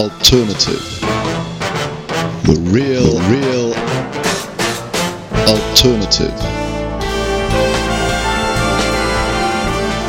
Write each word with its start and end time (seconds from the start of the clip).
alternative. 0.00 0.80
The 2.44 2.56
real, 2.72 3.20
real 3.28 3.74
alternative. 5.46 6.36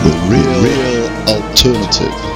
The 0.05 0.15
real, 0.31 0.53
real 0.63 1.05
alternative. 1.27 2.31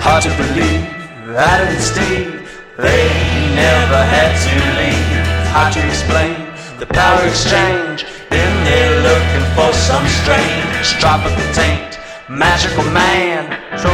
Hard 0.00 0.22
to 0.22 0.30
believe 0.38 0.92
and 1.36 1.80
Steve, 1.80 2.41
they 2.82 3.06
never 3.54 4.02
had 4.02 4.34
to 4.44 4.54
leave. 4.76 5.26
Hard 5.54 5.72
to 5.74 5.80
explain 5.86 6.34
the 6.78 6.86
power 6.86 7.22
exchange. 7.26 8.04
Then 8.28 8.52
they're 8.66 8.98
looking 9.06 9.46
for 9.54 9.70
some 9.72 10.04
strange 10.20 10.98
tropical 10.98 11.46
taint. 11.54 11.98
Magical 12.28 12.84
man, 12.90 13.46
so 13.78 13.92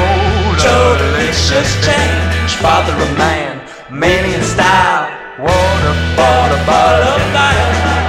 delicious 0.96 1.70
change. 1.84 2.50
Father 2.64 2.94
of 2.96 3.12
man, 3.18 3.60
many 3.90 4.34
in 4.34 4.42
style. 4.42 5.06
Water, 5.38 5.94
water, 6.16 6.60
bottle 6.66 7.12
of. 7.12 8.07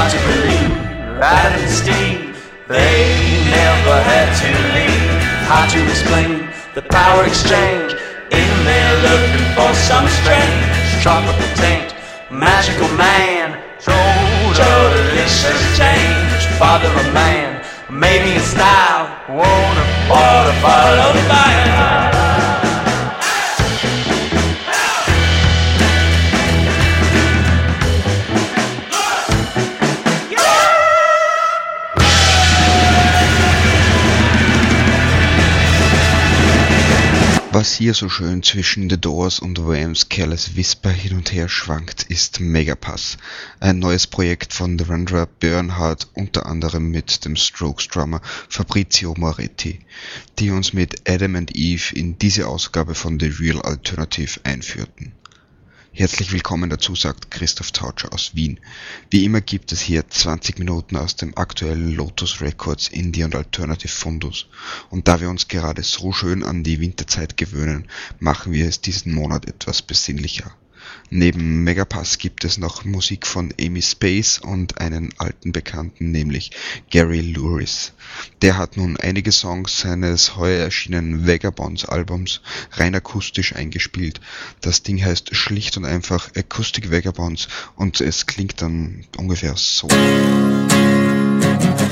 Hard 0.00 0.12
to 0.12 0.20
believe. 0.32 0.72
Adam 1.20 1.60
and 1.60 1.68
Steve, 1.68 2.32
they 2.68 3.04
never 3.52 3.96
had 4.08 4.32
to 4.40 4.48
leave. 4.72 5.12
Hard 5.44 5.68
to 5.76 5.80
explain 5.92 6.48
the 6.74 6.82
power 6.88 7.26
exchange. 7.26 7.92
In 8.32 8.50
there 8.64 8.94
looking 9.04 9.46
for 9.52 9.70
some 9.74 10.06
strange 10.08 10.72
tropical 11.02 11.50
taint. 11.60 11.92
Magical 12.30 12.88
man, 12.96 13.60
delicious 13.84 15.60
change. 15.76 16.40
Father 16.56 16.88
of 16.88 17.12
man, 17.12 17.60
maybe 17.90 18.32
in 18.32 18.40
style. 18.40 19.04
Water, 19.28 19.86
water, 20.08 20.54
follow 20.64 21.12
fire. 21.28 21.69
Was 37.60 37.74
hier 37.74 37.92
so 37.92 38.08
schön 38.08 38.42
zwischen 38.42 38.88
The 38.88 38.98
Doors 38.98 39.38
und 39.38 39.58
Wham's 39.58 40.08
Careless 40.08 40.56
Whisper 40.56 40.88
hin 40.88 41.14
und 41.18 41.30
her 41.30 41.46
schwankt, 41.46 42.04
ist 42.04 42.40
Megapass, 42.40 43.18
ein 43.60 43.78
neues 43.78 44.06
Projekt 44.06 44.54
von 44.54 44.78
The 44.78 44.86
Renderer 44.86 45.26
Bernhard, 45.26 46.08
unter 46.14 46.46
anderem 46.46 46.90
mit 46.90 47.22
dem 47.26 47.36
Strokes 47.36 47.88
Drummer 47.88 48.22
Fabrizio 48.48 49.12
Moretti, 49.14 49.80
die 50.38 50.50
uns 50.50 50.72
mit 50.72 51.06
Adam 51.06 51.36
and 51.36 51.54
Eve 51.54 51.94
in 51.94 52.16
diese 52.16 52.48
Ausgabe 52.48 52.94
von 52.94 53.20
The 53.20 53.26
Real 53.26 53.60
Alternative 53.60 54.40
einführten. 54.44 55.12
Herzlich 56.00 56.32
willkommen 56.32 56.70
dazu, 56.70 56.96
sagt 56.96 57.30
Christoph 57.30 57.72
Tautscher 57.72 58.14
aus 58.14 58.34
Wien. 58.34 58.58
Wie 59.10 59.26
immer 59.26 59.42
gibt 59.42 59.70
es 59.70 59.82
hier 59.82 60.08
20 60.08 60.58
Minuten 60.58 60.96
aus 60.96 61.14
dem 61.14 61.36
aktuellen 61.36 61.94
Lotus 61.94 62.40
Records 62.40 62.88
Indie 62.88 63.24
und 63.24 63.34
Alternative 63.34 63.92
Fundus. 63.92 64.46
Und 64.88 65.08
da 65.08 65.20
wir 65.20 65.28
uns 65.28 65.48
gerade 65.48 65.82
so 65.82 66.10
schön 66.12 66.42
an 66.42 66.62
die 66.62 66.80
Winterzeit 66.80 67.36
gewöhnen, 67.36 67.86
machen 68.18 68.54
wir 68.54 68.66
es 68.66 68.80
diesen 68.80 69.12
Monat 69.12 69.44
etwas 69.44 69.82
besinnlicher. 69.82 70.50
Neben 71.10 71.64
Megapass 71.64 72.18
gibt 72.18 72.44
es 72.44 72.58
noch 72.58 72.84
Musik 72.84 73.26
von 73.26 73.52
Amy 73.60 73.82
Space 73.82 74.38
und 74.38 74.80
einen 74.80 75.12
alten 75.18 75.52
Bekannten, 75.52 76.10
nämlich 76.10 76.52
Gary 76.90 77.20
Lewis. 77.20 77.92
Der 78.42 78.56
hat 78.56 78.76
nun 78.76 78.96
einige 78.96 79.32
Songs 79.32 79.80
seines 79.80 80.36
heuer 80.36 80.64
erschienenen 80.64 81.26
Vagabonds 81.26 81.84
Albums 81.84 82.40
rein 82.72 82.94
akustisch 82.94 83.56
eingespielt. 83.56 84.20
Das 84.60 84.82
Ding 84.82 85.04
heißt 85.04 85.34
schlicht 85.34 85.76
und 85.76 85.84
einfach 85.84 86.30
Acoustic 86.36 86.90
Vagabonds 86.90 87.48
und 87.76 88.00
es 88.00 88.26
klingt 88.26 88.62
dann 88.62 89.04
ungefähr 89.16 89.54
so. 89.56 89.88
All 89.88 91.89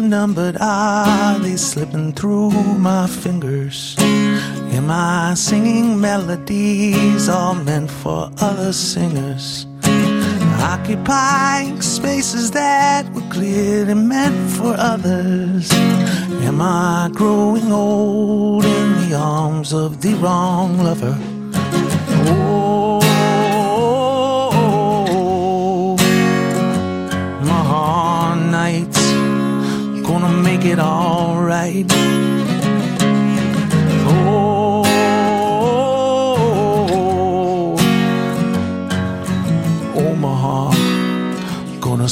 numbered, 0.00 0.56
are 0.60 1.38
they 1.38 1.56
slipping 1.56 2.12
through 2.12 2.50
my 2.50 3.06
fingers? 3.06 3.96
Am 3.98 4.90
I 4.90 5.34
singing 5.34 6.00
melodies 6.00 7.28
all 7.28 7.54
meant 7.54 7.90
for 7.90 8.30
other 8.40 8.72
singers? 8.72 9.66
Occupying 10.60 11.80
spaces 11.80 12.50
that 12.50 13.10
were 13.12 13.28
clearly 13.30 13.94
meant 13.94 14.50
for 14.50 14.74
others. 14.76 15.70
Am 16.42 16.60
I 16.60 17.10
growing 17.12 17.72
old 17.72 18.64
in 18.64 19.08
the 19.08 19.16
arms 19.16 19.72
of 19.72 20.00
the 20.02 20.14
wrong 20.14 20.78
lover? 20.78 21.16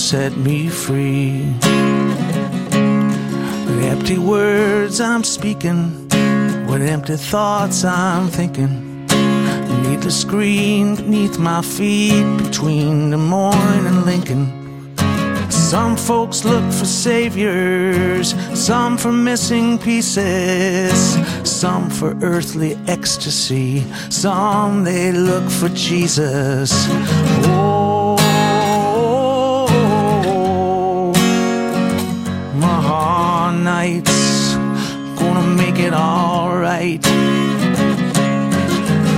Set 0.07 0.37
me 0.37 0.69
free. 0.69 1.43
With 3.67 3.83
empty 3.83 4.19
words 4.19 5.01
I'm 5.01 5.25
speaking, 5.25 6.09
with 6.69 6.83
empty 6.83 7.17
thoughts 7.17 7.85
I'm 7.85 8.29
thinking. 8.29 9.05
the 10.01 10.11
screen 10.13 10.95
beneath 10.95 11.41
my 11.41 11.61
feet 11.61 12.25
between 12.37 13.11
Des 13.11 13.17
Moines 13.17 13.87
and 13.87 14.07
Lincoln. 14.07 14.47
Some 15.51 15.97
folks 15.97 16.45
look 16.45 16.73
for 16.73 16.85
saviors, 16.85 18.37
some 18.55 18.97
for 18.97 19.11
missing 19.11 19.77
pieces, 19.77 20.95
some 21.43 21.91
for 21.91 22.17
earthly 22.23 22.79
ecstasy, 22.87 23.85
some 24.09 24.85
they 24.85 25.11
look 25.11 25.51
for 25.51 25.69
Jesus. 25.71 26.71
Oh, 27.49 27.66
gonna 35.17 35.47
make 35.55 35.79
it 35.79 35.93
alright. 35.93 37.01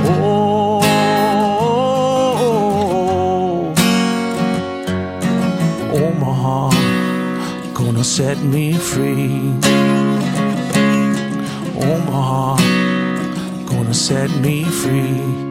Oh, 0.04 0.82
Omaha, 5.94 6.70
gonna 7.72 8.04
set 8.04 8.38
me 8.42 8.74
free. 8.74 9.54
Omaha, 11.90 12.56
gonna 13.66 13.94
set 13.94 14.30
me 14.42 14.64
free. 14.64 15.48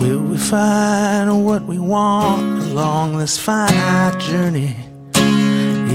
Will 0.00 0.22
we 0.22 0.38
find 0.38 1.44
what 1.44 1.64
we 1.64 1.78
want 1.78 2.62
along 2.62 3.18
this 3.18 3.36
finite 3.36 4.18
journey? 4.20 4.87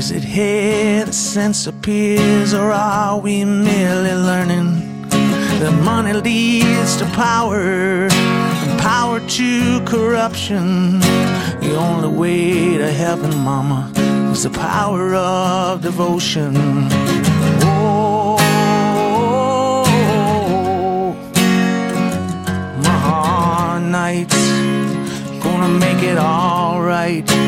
Is 0.03 0.11
it 0.11 0.25
here 0.25 1.05
the 1.05 1.13
sense 1.13 1.65
appears, 1.65 2.53
or 2.53 2.73
are 2.73 3.17
we 3.21 3.45
merely 3.45 4.13
learning 4.13 5.07
that 5.07 5.71
money? 5.81 6.11
leads 6.11 6.97
to 6.97 7.05
power, 7.15 8.09
and 8.11 8.81
power 8.81 9.21
to 9.21 9.79
corruption. 9.85 10.99
The 10.99 11.77
only 11.77 12.09
way 12.09 12.77
to 12.79 12.91
heaven, 12.91 13.33
mama, 13.45 13.93
is 14.33 14.43
the 14.43 14.49
power 14.49 15.15
of 15.15 15.81
devotion. 15.81 16.53
Oh, 17.63 18.35
my 22.83 23.79
nights 23.79 24.35
gonna 25.41 25.69
make 25.69 26.03
it 26.03 26.17
alright. 26.17 27.23
Oh, 27.29 27.42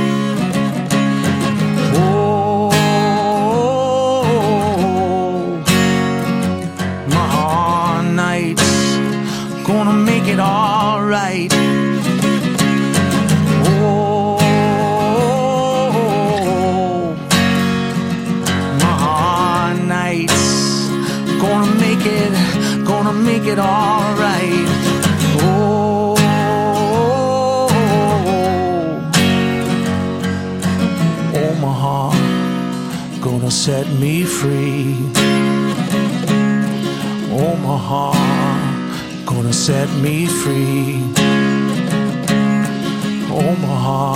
Omaha, 43.36 44.16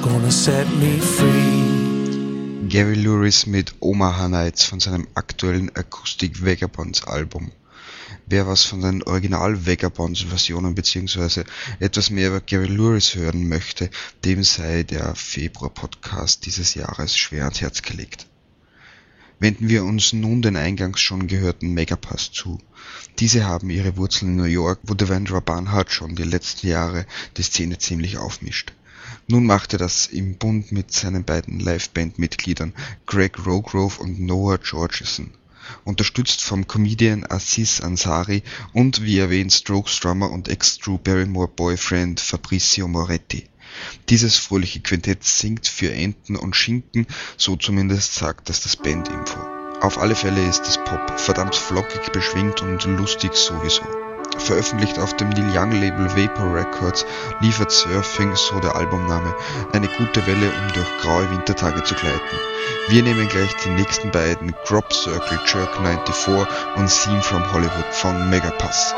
gonna 0.00 0.30
set 0.30 0.66
me 0.78 0.98
free. 0.98 2.66
Gary 2.66 2.94
Lewis 2.94 3.44
mit 3.44 3.74
Omaha 3.80 4.28
Nights 4.28 4.64
von 4.64 4.80
seinem 4.80 5.06
aktuellen 5.12 5.68
Acoustic 5.76 6.42
Vagabonds 6.42 7.04
Album. 7.06 7.52
Wer 8.24 8.46
was 8.46 8.62
von 8.64 8.80
den 8.80 9.02
Original 9.02 9.66
Vagabonds 9.66 10.22
Versionen 10.22 10.74
bzw. 10.74 11.44
etwas 11.78 12.08
mehr 12.08 12.28
über 12.28 12.40
Gary 12.40 12.68
Lewis 12.68 13.14
hören 13.14 13.50
möchte, 13.50 13.90
dem 14.24 14.42
sei 14.42 14.82
der 14.82 15.14
Februar 15.14 15.68
Podcast 15.68 16.46
dieses 16.46 16.72
Jahres 16.72 17.18
schwer 17.18 17.44
ans 17.44 17.60
Herz 17.60 17.82
gelegt. 17.82 18.28
Wenden 19.38 19.68
wir 19.68 19.84
uns 19.84 20.14
nun 20.14 20.40
den 20.40 20.56
eingangs 20.56 21.00
schon 21.00 21.26
gehörten 21.26 21.74
Megapass 21.74 22.32
zu. 22.32 22.58
Diese 23.18 23.44
haben 23.44 23.68
ihre 23.68 23.98
Wurzeln 23.98 24.30
in 24.30 24.36
New 24.36 24.44
York, 24.44 24.78
wo 24.82 24.94
Devendra 24.94 25.40
Banhart 25.40 25.92
schon 25.92 26.14
die 26.14 26.22
letzten 26.22 26.68
Jahre 26.68 27.04
die 27.36 27.42
Szene 27.42 27.76
ziemlich 27.76 28.16
aufmischt. 28.16 28.72
Nun 29.28 29.44
macht 29.44 29.74
er 29.74 29.78
das 29.78 30.06
im 30.06 30.36
Bund 30.36 30.72
mit 30.72 30.90
seinen 30.90 31.24
beiden 31.24 31.60
Liveband-Mitgliedern 31.60 32.72
Greg 33.04 33.44
Rogrove 33.44 34.00
und 34.00 34.20
Noah 34.20 34.58
Georgeson. 34.58 35.32
Unterstützt 35.84 36.42
vom 36.42 36.66
Comedian 36.66 37.26
Aziz 37.28 37.80
Ansari 37.80 38.42
und 38.72 39.02
wie 39.02 39.18
erwähnt 39.18 39.52
Strokes 39.52 40.00
Drummer 40.00 40.30
und 40.30 40.48
Ex-Drew 40.48 40.96
Barrymore 40.96 41.48
Boyfriend 41.48 42.20
Fabrizio 42.20 42.88
Moretti. 42.88 43.46
Dieses 44.08 44.36
fröhliche 44.36 44.80
Quintett 44.80 45.24
singt 45.24 45.66
für 45.66 45.92
Enten 45.92 46.36
und 46.36 46.56
Schinken, 46.56 47.06
so 47.36 47.56
zumindest 47.56 48.14
sagt 48.14 48.48
das 48.48 48.62
das 48.62 48.76
Bandinfo. 48.76 49.38
Auf 49.80 49.98
alle 49.98 50.14
Fälle 50.14 50.42
ist 50.48 50.66
es 50.66 50.78
Pop, 50.78 51.18
verdammt 51.18 51.54
flockig 51.54 52.10
beschwingt 52.12 52.62
und 52.62 52.84
lustig 52.84 53.34
sowieso. 53.34 53.82
Veröffentlicht 54.38 54.98
auf 54.98 55.16
dem 55.16 55.30
Neil 55.30 55.56
Young 55.56 55.72
Label 55.72 56.08
Vapor 56.16 56.54
Records 56.54 57.04
liefert 57.40 57.70
Surfing, 57.70 58.34
so 58.36 58.58
der 58.60 58.74
Albumname, 58.74 59.34
eine 59.72 59.88
gute 59.88 60.26
Welle, 60.26 60.52
um 60.52 60.72
durch 60.72 60.98
graue 61.00 61.30
Wintertage 61.30 61.82
zu 61.84 61.94
gleiten. 61.94 62.36
Wir 62.88 63.02
nehmen 63.02 63.28
gleich 63.28 63.54
die 63.64 63.70
nächsten 63.70 64.10
beiden 64.10 64.54
Crop 64.64 64.92
Circle 64.92 65.40
Jerk 65.46 65.76
94 65.76 66.46
und 66.76 66.90
Scene 66.90 67.22
from 67.22 67.52
Hollywood 67.52 67.92
von 67.92 68.30
Megapass. 68.30 68.94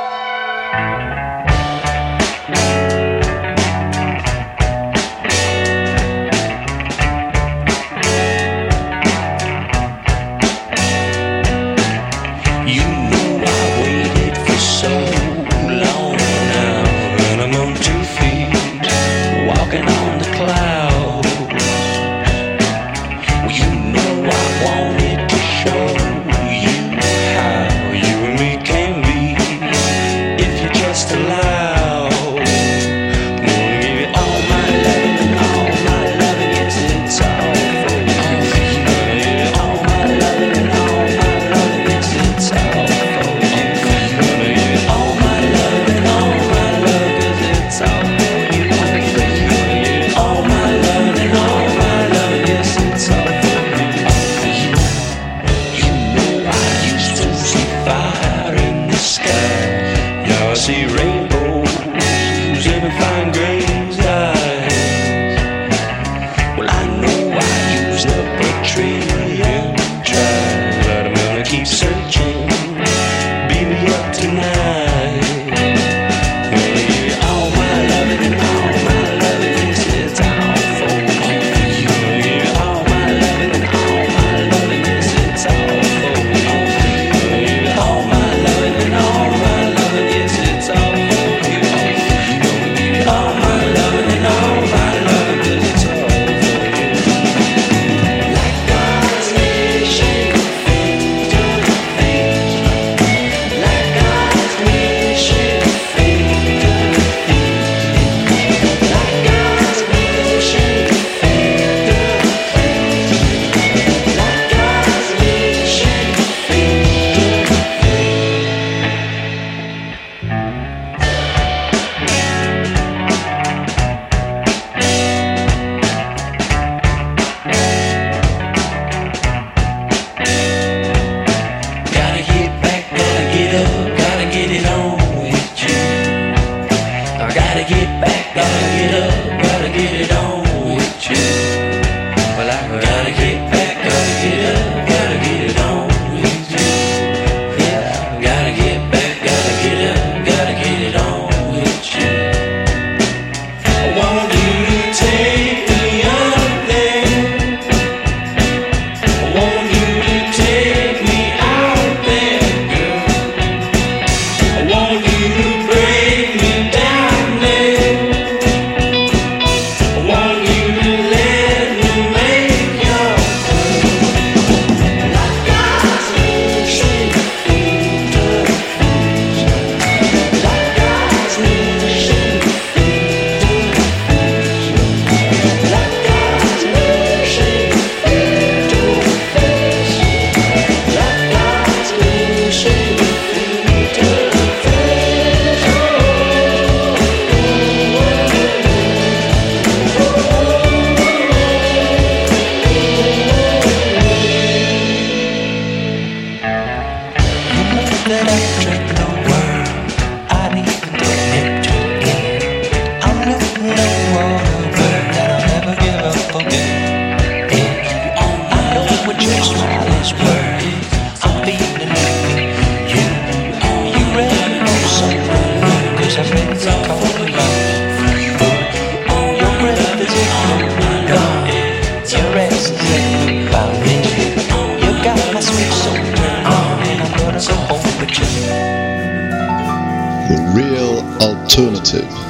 Alternative. 241.79 242.28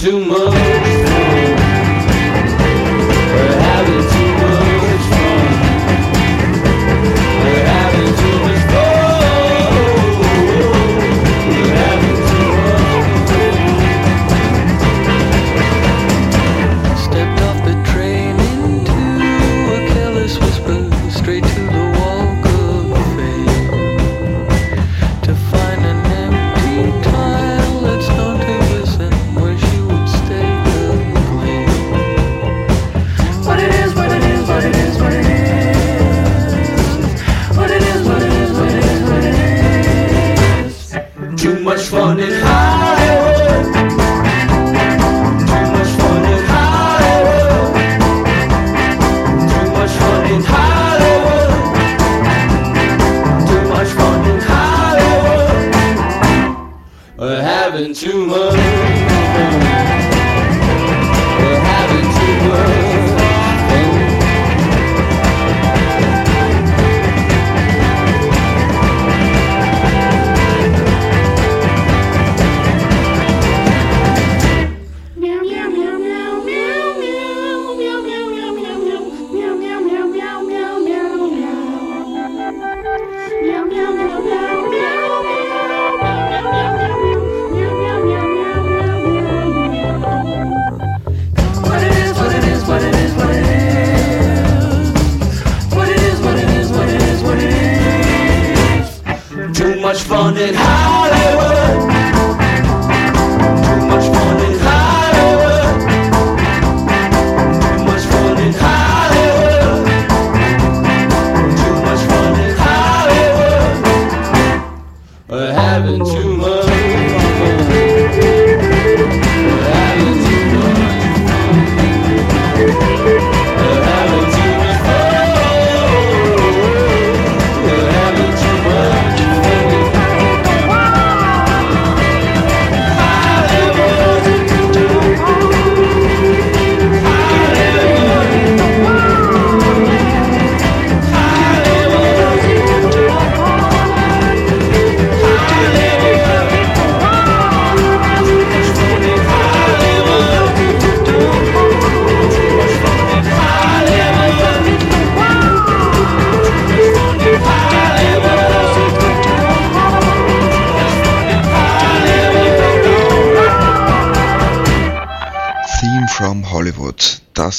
Too 0.00 0.24
much 0.24 0.77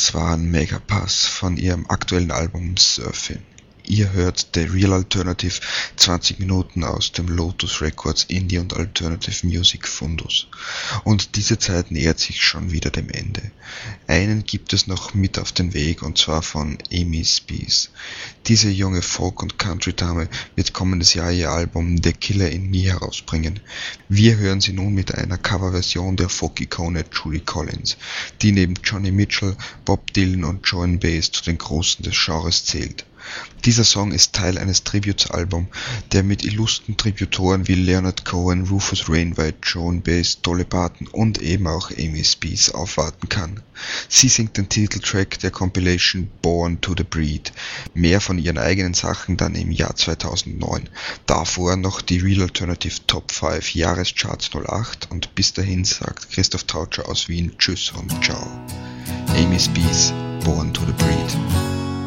Hollywood, 0.09 0.13
das 0.13 0.13
war 0.15 0.33
ein 0.33 0.49
Megapass 0.49 1.25
von 1.25 1.57
ihrem 1.57 1.85
aktuellen 1.87 2.31
Album 2.31 2.77
Surfing. 2.77 3.43
Ihr 3.91 4.13
hört 4.13 4.49
The 4.53 4.65
Real 4.65 4.93
Alternative 4.93 5.61
20 5.95 6.37
Minuten 6.37 6.83
aus 6.83 7.11
dem 7.11 7.27
Lotus 7.27 7.81
Records 7.81 8.23
Indie 8.25 8.59
und 8.59 8.75
Alternative 8.75 9.47
Music 9.47 9.87
Fundus. 9.87 10.47
Und 11.05 11.35
diese 11.35 11.57
Zeit 11.57 11.89
nähert 11.89 12.19
sich 12.19 12.43
schon 12.43 12.71
wieder 12.71 12.91
dem 12.91 13.09
Ende. 13.09 13.41
Einen 14.05 14.43
gibt 14.43 14.73
es 14.73 14.85
noch 14.85 15.15
mit 15.15 15.39
auf 15.39 15.53
den 15.53 15.73
Weg 15.73 16.03
und 16.03 16.19
zwar 16.19 16.43
von 16.43 16.77
Amy 16.93 17.25
Spees. 17.25 17.89
Diese 18.45 18.69
junge 18.69 19.01
Folk- 19.01 19.41
und 19.41 19.57
Country-Dame 19.57 20.29
wird 20.55 20.71
kommendes 20.71 21.15
Jahr 21.15 21.31
ihr 21.31 21.49
Album 21.49 21.99
The 22.03 22.13
Killer 22.13 22.51
in 22.51 22.69
Me 22.69 22.83
herausbringen. 22.83 23.59
Wir 24.07 24.37
hören 24.37 24.61
sie 24.61 24.73
nun 24.73 24.93
mit 24.93 25.15
einer 25.15 25.39
Coverversion 25.39 26.15
der 26.15 26.29
Folk-Ikone 26.29 27.05
Julie 27.11 27.41
Collins, 27.41 27.97
die 28.43 28.51
neben 28.51 28.75
Johnny 28.83 29.09
Mitchell, 29.09 29.57
Bob 29.83 30.13
Dylan 30.13 30.43
und 30.43 30.67
Joan 30.67 30.99
Baez 30.99 31.31
zu 31.31 31.43
den 31.43 31.57
Großen 31.57 32.03
des 32.03 32.13
Genres 32.23 32.65
zählt. 32.65 33.07
Dieser 33.65 33.83
Song 33.83 34.11
ist 34.11 34.33
Teil 34.33 34.57
eines 34.57 34.83
Tributes-Album, 34.83 35.67
der 36.11 36.23
mit 36.23 36.43
illustren 36.43 36.97
Tributoren 36.97 37.67
wie 37.67 37.75
Leonard 37.75 38.25
Cohen, 38.25 38.67
Rufus 38.67 39.09
Wainwright, 39.09 39.57
Joan 39.63 40.01
Baez, 40.01 40.41
Dolly 40.41 40.63
Parton 40.63 41.07
und 41.07 41.41
eben 41.41 41.67
auch 41.67 41.91
Amy 41.91 42.23
Spees 42.23 42.71
aufwarten 42.71 43.29
kann. 43.29 43.61
Sie 44.07 44.29
singt 44.29 44.57
den 44.57 44.69
Titeltrack 44.69 45.39
der 45.39 45.51
Compilation 45.51 46.29
Born 46.41 46.81
to 46.81 46.93
the 46.97 47.03
Breed. 47.03 47.51
Mehr 47.93 48.21
von 48.21 48.39
ihren 48.39 48.57
eigenen 48.57 48.93
Sachen 48.93 49.37
dann 49.37 49.55
im 49.55 49.71
Jahr 49.71 49.95
2009. 49.95 50.89
Davor 51.25 51.75
noch 51.75 52.01
die 52.01 52.19
Real 52.19 52.43
Alternative 52.43 52.95
Top 53.07 53.31
5 53.31 53.75
Jahrescharts 53.75 54.49
08 54.53 55.11
und 55.11 55.35
bis 55.35 55.53
dahin 55.53 55.85
sagt 55.85 56.31
Christoph 56.31 56.63
Trautscher 56.63 57.07
aus 57.07 57.27
Wien 57.27 57.53
Tschüss 57.57 57.91
und 57.91 58.23
Ciao. 58.23 58.47
Amy 59.35 59.59
Spees, 59.59 60.13
Born 60.43 60.73
to 60.73 60.81
the 60.85 60.93
Breed. 60.93 61.98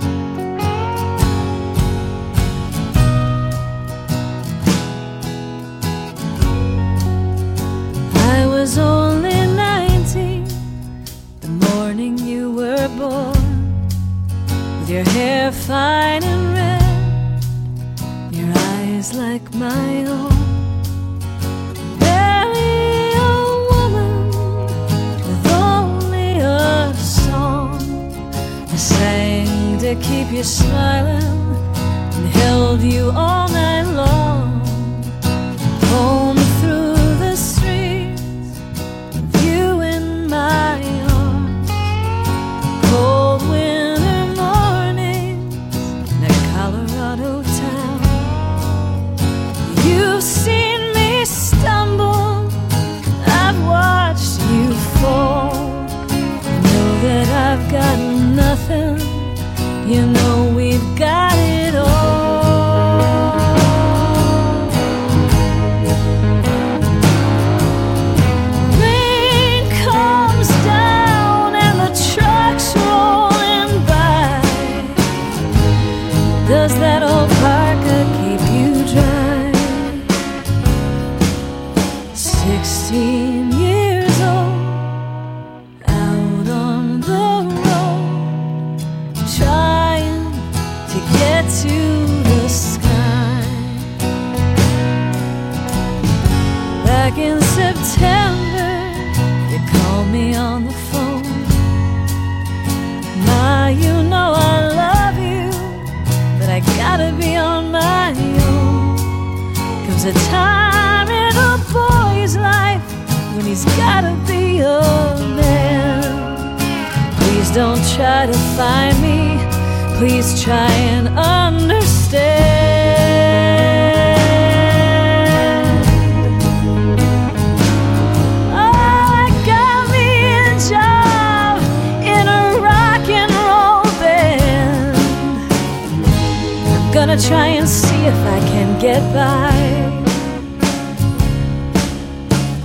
Try 137.33 137.49
and 137.61 137.67
see 137.67 138.03
if 138.13 138.21
I 138.37 138.41
can 138.53 138.69
get 138.79 139.03
by. 139.15 139.53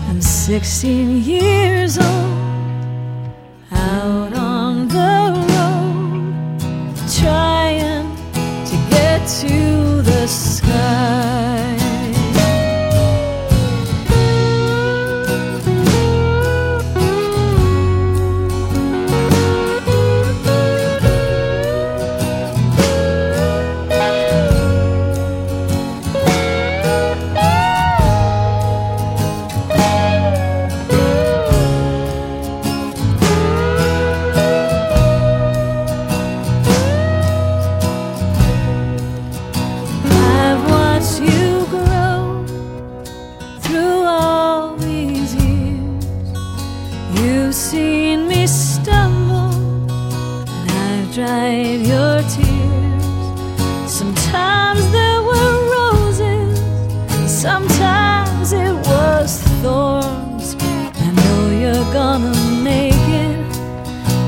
I'm 0.10 0.22
16 0.22 1.24
years 1.24 1.98
old, 1.98 2.27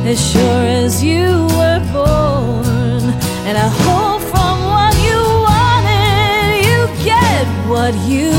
as 0.09 0.31
sure 0.31 0.65
as 0.83 1.03
you 1.03 1.45
were 1.57 1.81
born. 1.93 3.03
And 3.47 3.55
I 3.57 3.69
hope 3.85 4.21
from 4.33 4.55
what 4.73 4.93
you 5.07 5.19
wanted, 5.47 6.65
you 6.67 6.79
get 7.05 7.45
what 7.69 7.93
you 8.09 8.38